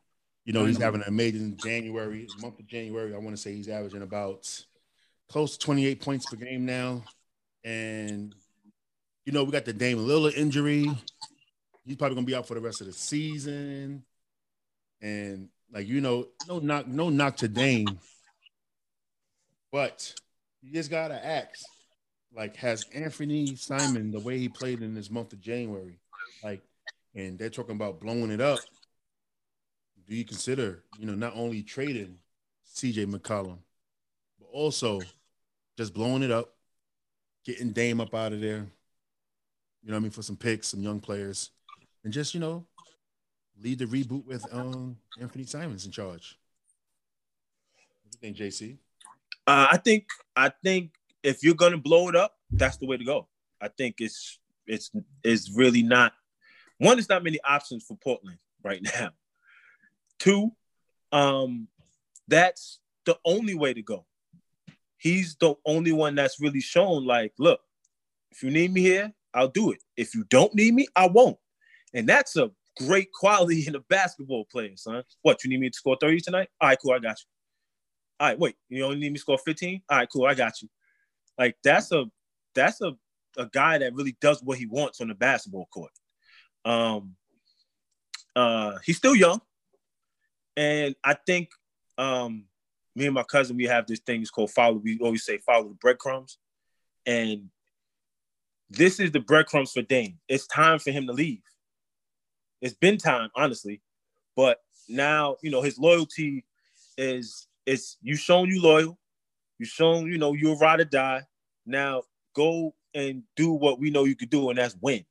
[0.44, 3.14] You know, he's having an amazing January, month of January.
[3.14, 4.48] I want to say he's averaging about
[5.28, 7.04] close to 28 points per game now.
[7.64, 8.34] And
[9.24, 10.90] you know, we got the Dame Lillard injury.
[11.88, 14.04] He's probably gonna be out for the rest of the season.
[15.00, 17.98] And like you know, no knock, no knock to Dame,
[19.72, 20.14] but
[20.60, 21.64] you just gotta ask.
[22.34, 25.98] Like, has Anthony Simon the way he played in this month of January,
[26.44, 26.60] like,
[27.14, 28.58] and they're talking about blowing it up?
[30.06, 32.18] Do you consider, you know, not only trading
[32.76, 33.58] CJ McCollum,
[34.38, 35.00] but also
[35.78, 36.54] just blowing it up,
[37.46, 38.66] getting Dame up out of there?
[39.82, 40.10] You know I mean?
[40.10, 41.50] For some picks, some young players,
[42.04, 42.66] and just you know
[43.60, 46.38] lead the reboot with um Anthony Simons in charge.
[48.02, 48.78] What do you think, JC?
[49.46, 50.06] Uh, I think
[50.36, 53.28] I think if you're gonna blow it up, that's the way to go.
[53.60, 54.90] I think it's it's
[55.24, 56.12] it's really not
[56.78, 56.96] one.
[56.96, 59.10] There's not many options for Portland right now.
[60.18, 60.52] Two,
[61.12, 61.68] um,
[62.26, 64.04] that's the only way to go.
[64.98, 67.60] He's the only one that's really shown like, look,
[68.32, 69.82] if you need me here, I'll do it.
[69.96, 71.38] If you don't need me, I won't.
[71.94, 75.02] And that's a great quality in a basketball player, son.
[75.22, 76.48] What, you need me to score 30 tonight?
[76.60, 77.26] All right, cool, I got you.
[78.20, 79.82] All right, wait, you only need me to score 15?
[79.88, 80.68] All right, cool, I got you.
[81.38, 82.04] Like that's a
[82.54, 82.96] that's a,
[83.36, 85.92] a guy that really does what he wants on the basketball court.
[86.64, 87.14] Um
[88.34, 89.40] uh he's still young.
[90.56, 91.50] And I think
[91.96, 92.46] um
[92.96, 94.80] me and my cousin, we have this thing it's called follow.
[94.82, 96.38] We always say follow the breadcrumbs.
[97.06, 97.50] And
[98.68, 100.18] this is the breadcrumbs for Dame.
[100.28, 101.40] It's time for him to leave.
[102.60, 103.80] It's been time, honestly,
[104.36, 106.44] but now you know his loyalty
[106.96, 108.98] is it's you shown you loyal,
[109.58, 111.22] you shown you know you're ride or die.
[111.66, 112.02] Now
[112.34, 115.04] go and do what we know you could do, and that's win.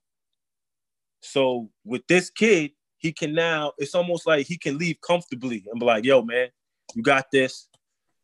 [1.21, 3.73] So with this kid, he can now.
[3.77, 6.49] It's almost like he can leave comfortably and be like, "Yo, man,
[6.95, 7.69] you got this."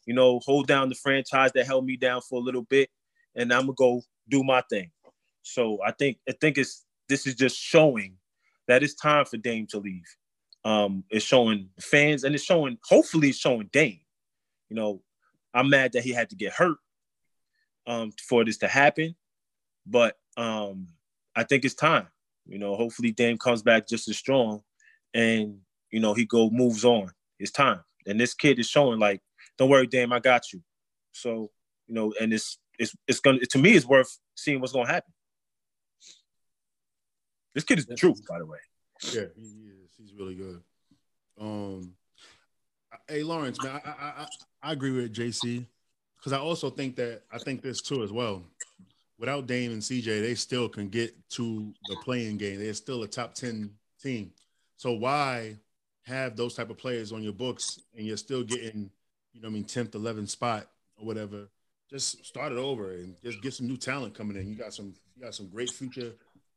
[0.05, 2.89] You know, hold down the franchise that held me down for a little bit,
[3.35, 4.91] and I'm gonna go do my thing.
[5.43, 8.17] So I think I think it's this is just showing
[8.73, 10.07] that it's time for Dame to leave.
[10.65, 13.99] Um, it's showing fans and it's showing, hopefully, it's showing Dame.
[14.69, 15.01] You know,
[15.53, 16.77] I'm mad that he had to get hurt
[17.85, 19.15] um, for this to happen,
[19.85, 20.87] but um,
[21.35, 22.07] I think it's time.
[22.47, 24.63] You know, hopefully Dame comes back just as strong,
[25.13, 25.59] and
[25.91, 27.11] you know he go moves on.
[27.39, 29.21] It's time, and this kid is showing like,
[29.59, 30.61] don't worry, Dame, I got you.
[31.11, 31.51] So
[31.87, 35.13] you know, and it's it's it's gonna to me it's worth seeing what's gonna happen.
[37.53, 38.57] This kid is the truth, by the way.
[39.13, 39.91] Yeah, he is.
[39.97, 40.61] He's really good.
[41.39, 41.93] Um,
[43.07, 44.27] hey Lawrence, man, I I, I,
[44.61, 45.65] I agree with JC
[46.17, 48.43] because I also think that I think this too as well.
[49.19, 52.59] Without Dame and CJ, they still can get to the play-in game.
[52.59, 54.31] They're still a top ten team.
[54.77, 55.57] So why
[56.03, 58.89] have those type of players on your books and you're still getting,
[59.31, 61.47] you know, I mean, tenth, eleventh spot or whatever?
[61.89, 64.49] Just start it over and just get some new talent coming in.
[64.49, 66.13] You got some, you got some great future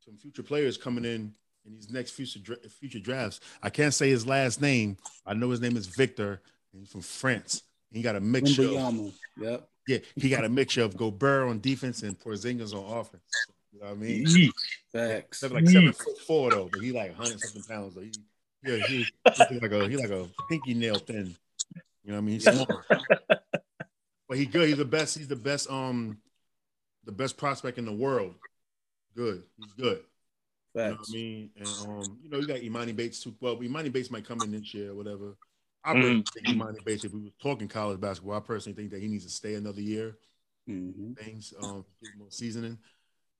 [0.06, 1.34] some future players coming in
[1.66, 3.40] in these next future future drafts.
[3.62, 4.96] I can't say his last name.
[5.26, 6.40] I know his name is Victor,
[6.72, 7.62] and he's from France.
[7.90, 8.78] He got a mixture.
[8.78, 9.68] Of, yep.
[9.88, 13.22] Yeah, he got a mixture of Gobert on defense and Porzingis on offense.
[13.72, 14.52] You know what I mean?
[14.92, 15.42] Facts.
[15.42, 17.94] Like seven foot four though, but he like hundred something pounds.
[17.94, 18.02] Though.
[18.02, 18.12] He,
[18.64, 19.06] yeah, he,
[19.48, 21.34] he's like a he like a pinky nail thin.
[22.04, 22.34] You know what I mean?
[22.34, 22.66] He's small.
[24.28, 24.68] but he good.
[24.68, 25.18] He's the best.
[25.18, 25.68] He's the best.
[25.68, 26.18] Um,
[27.04, 28.34] the best prospect in the world
[29.16, 29.42] good.
[29.58, 30.00] He's good.
[30.76, 31.50] You know what I mean?
[31.56, 33.34] And um, you know, you got Emoni Bates too.
[33.40, 35.36] Well, Emoni Bates might come in this year or whatever.
[35.82, 36.28] I really mm.
[36.34, 39.24] think Emoni Bates, if we were talking college basketball, I personally think that he needs
[39.24, 40.18] to stay another year.
[40.68, 41.12] Mm-hmm.
[41.12, 41.84] Things, um,
[42.18, 42.76] more seasoning.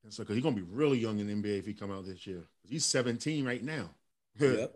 [0.04, 2.06] And so, because he's gonna be really young in the NBA if he come out
[2.06, 2.44] this year.
[2.66, 3.90] He's 17 right now.
[4.40, 4.74] yep.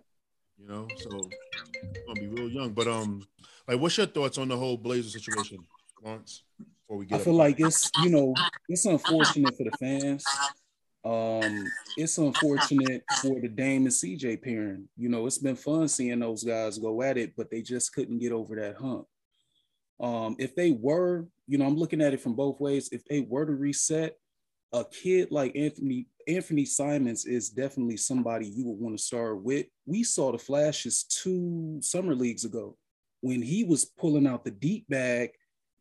[0.58, 1.30] You know, so
[1.80, 2.72] he's gonna be real young.
[2.72, 3.26] But um,
[3.66, 5.64] like, what's your thoughts on the whole Blazer situation,
[6.04, 6.42] Lawrence?
[6.58, 8.34] Before we get, I feel like it's you know
[8.68, 10.24] it's unfortunate for the fans
[11.04, 11.64] um,
[11.96, 14.86] it's unfortunate for the Dame and CJ pairing.
[14.96, 18.18] You know, it's been fun seeing those guys go at it, but they just couldn't
[18.18, 19.06] get over that hump.
[19.98, 22.90] Um, if they were, you know, I'm looking at it from both ways.
[22.92, 24.16] If they were to reset,
[24.72, 29.66] a kid like Anthony Anthony Simons is definitely somebody you would want to start with.
[29.86, 32.76] We saw the flashes two summer leagues ago
[33.20, 35.30] when he was pulling out the deep bag,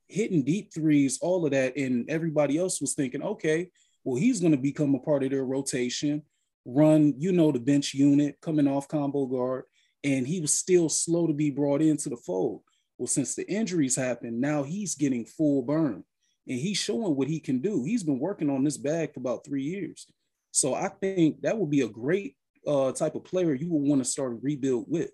[0.08, 3.70] hitting deep threes, all of that, and everybody else was thinking, okay,
[4.04, 6.24] well, he's going to become a part of their rotation,
[6.66, 9.66] run, you know, the bench unit coming off combo guard,
[10.04, 12.62] and he was still slow to be brought into the fold.
[12.98, 16.04] Well, since the injuries happened, now he's getting full burn
[16.48, 17.84] and he's showing what he can do.
[17.84, 20.06] He's been working on this bag for about three years.
[20.52, 22.36] So I think that would be a great
[22.68, 25.12] uh, type of player you would want to start a rebuild with.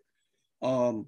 [0.62, 1.08] Um,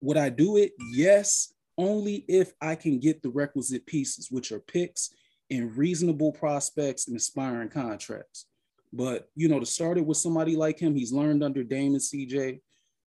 [0.00, 0.72] would I do it?
[0.92, 5.10] Yes, only if I can get the requisite pieces, which are picks
[5.52, 8.46] and reasonable prospects and aspiring contracts.
[8.92, 12.60] But you know, to start it with somebody like him, he's learned under Damon CJ.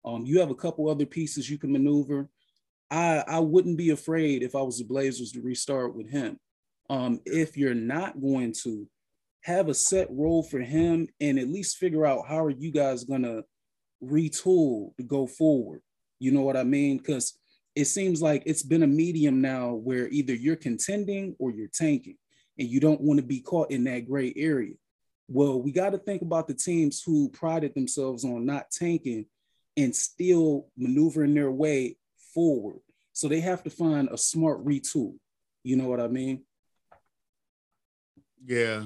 [0.04, 2.28] Um, you have a couple other pieces you can maneuver.
[2.90, 6.38] I I wouldn't be afraid if I was the Blazers to restart with him.
[6.90, 8.86] Um, if you're not going to
[9.42, 13.04] have a set role for him and at least figure out how are you guys
[13.04, 13.42] gonna
[14.02, 15.80] retool to go forward.
[16.18, 16.98] You know what I mean?
[16.98, 17.38] Because
[17.74, 22.16] it seems like it's been a medium now where either you're contending or you're tanking,
[22.58, 24.74] and you don't want to be caught in that gray area.
[25.28, 29.26] Well, we got to think about the teams who prided themselves on not tanking
[29.76, 31.96] and still maneuvering their way
[32.34, 32.80] forward.
[33.12, 35.14] So they have to find a smart retool.
[35.64, 36.42] You know what I mean?
[38.44, 38.84] Yeah,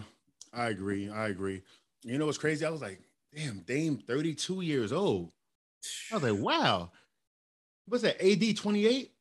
[0.53, 1.11] I agree.
[1.11, 1.63] I agree.
[2.05, 2.65] You know what's crazy?
[2.65, 3.01] I was like,
[3.35, 5.33] damn, Dame 32 years old.
[6.13, 6.91] I was like, wow.
[7.87, 8.23] What's that?
[8.25, 9.13] AD 28?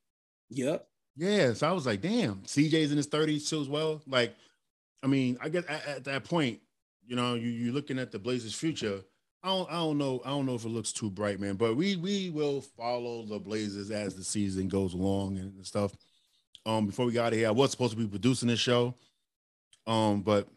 [0.50, 0.88] Yep.
[1.16, 1.54] Yeah.
[1.54, 4.02] So I was like, damn, CJ's in his 30s too as well.
[4.08, 4.36] Like,
[5.04, 6.60] I mean, I guess at, at that point,
[7.06, 9.02] you know, you, you're looking at the Blazers' future
[9.46, 10.22] I don't, I don't know.
[10.26, 11.54] I don't know if it looks too bright, man.
[11.54, 15.96] But we we will follow the Blazers as the season goes along and stuff.
[16.66, 18.96] Um, before we got here, I was supposed to be producing this show.
[19.86, 20.48] Um, but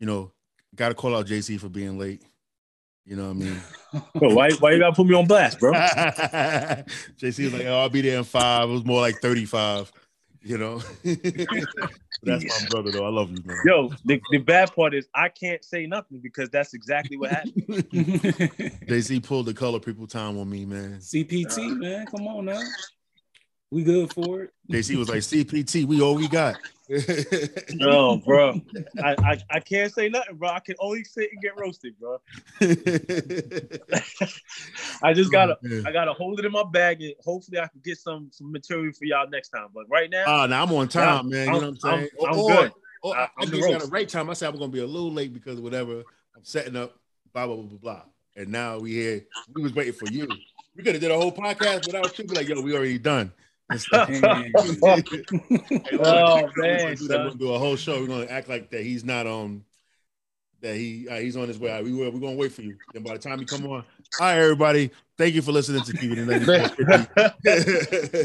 [0.00, 0.32] you know,
[0.74, 2.22] gotta call out JC for being late.
[3.06, 3.62] You know what I mean?
[4.16, 5.72] bro, why why you gotta put me on blast, bro?
[5.72, 8.68] JC was like, oh, I'll be there in five.
[8.68, 9.92] It was more like 35
[10.46, 10.78] you know.
[12.22, 13.04] that's my brother, though.
[13.04, 13.58] I love you, man.
[13.64, 17.66] Yo, the, the bad part is I can't say nothing because that's exactly what happened.
[18.86, 20.98] JC pulled the color people time on me, man.
[21.00, 22.06] CPT, uh, man.
[22.06, 22.62] Come on now.
[23.70, 24.52] We good for it.
[24.70, 26.56] JC was like, CPT, we all we got.
[27.74, 28.60] no, bro.
[29.02, 30.50] I, I, I can't say nothing, bro.
[30.50, 32.20] I can only sit and get roasted, bro.
[35.02, 37.80] I just gotta oh, I gotta hold it in my bag and hopefully I can
[37.84, 39.66] get some some material for y'all next time.
[39.74, 41.46] But right now, oh, now I'm on time, man.
[41.46, 42.08] You know what I'm saying?
[42.22, 42.72] I'm, I'm or, good.
[43.02, 44.30] Or, I, I give you at the right time.
[44.30, 46.04] I said I'm gonna be a little late because of whatever.
[46.36, 46.96] I'm setting up,
[47.32, 48.02] blah blah blah blah blah.
[48.36, 49.26] And now we here.
[49.52, 50.28] We was waiting for you.
[50.76, 53.32] We could have did a whole podcast without people like, yo, we already done.
[53.72, 54.08] oh
[56.56, 58.00] man, we're gonna do a whole show.
[58.00, 59.64] We're gonna act like that he's not on.
[60.60, 61.82] That he uh, he's on his way.
[61.82, 62.12] We will.
[62.12, 62.76] We're gonna wait for you.
[62.94, 63.84] And by the time you come on, all
[64.20, 64.92] right, everybody.
[65.18, 66.26] Thank you for listening to Keep It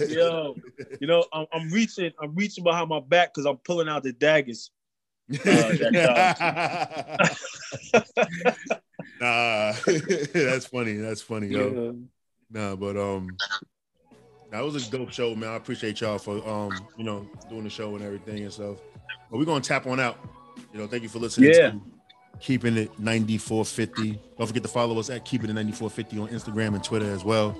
[0.12, 0.56] Yo,
[1.00, 2.12] you know, I'm, I'm, reaching.
[2.22, 4.72] I'm reaching behind my back because I'm pulling out the daggers.
[5.32, 5.38] Uh,
[9.22, 9.74] nah,
[10.34, 10.98] that's funny.
[10.98, 11.72] That's funny, yo.
[11.72, 11.92] Yeah.
[12.52, 13.38] Nah, but um,
[14.52, 15.50] that was a dope show, man.
[15.50, 18.78] I appreciate y'all for um, you know, doing the show and everything and stuff.
[19.30, 20.20] But we're gonna tap on out.
[20.74, 21.54] You know, thank you for listening.
[21.54, 21.74] Yeah.
[22.40, 24.20] Keeping it 9450.
[24.38, 27.56] Don't forget to follow us at Keeping It 9450 on Instagram and Twitter as well.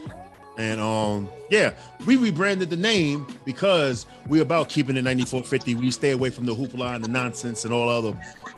[0.58, 1.74] And um, yeah,
[2.06, 5.76] we rebranded the name because we're about keeping it 9450.
[5.76, 8.18] We stay away from the hoopla and the nonsense and all other,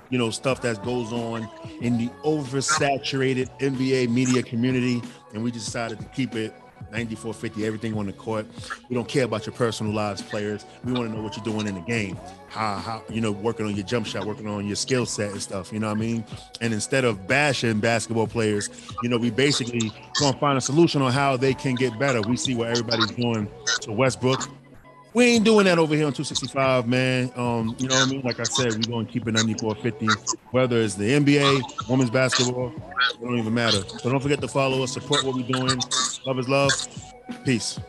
[0.10, 1.48] you know, stuff that goes on
[1.82, 5.04] in the oversaturated NBA media community.
[5.34, 6.54] And we decided to keep it
[6.92, 8.46] 9450, everything on the court.
[8.90, 10.66] We don't care about your personal lives, players.
[10.84, 12.18] We want to know what you're doing in the game.
[12.48, 15.42] How, how you know, working on your jump shot, working on your skill set and
[15.42, 15.74] stuff.
[15.74, 16.26] You know what I mean?
[16.62, 18.70] And instead of bashing basketball players,
[19.02, 22.22] you know, we basically gonna find a solution on how they can get better.
[22.22, 23.50] We see what everybody's doing
[23.82, 24.48] to Westbrook.
[25.14, 27.32] We ain't doing that over here on 265, man.
[27.36, 28.22] Um, you know what I mean?
[28.22, 30.08] Like I said, we're gonna keep it 9450,
[30.50, 33.84] whether it's the NBA, women's basketball, it don't even matter.
[34.00, 35.80] So don't forget to follow us, support what we're doing.
[36.26, 36.72] Love is love.
[37.44, 37.80] Peace.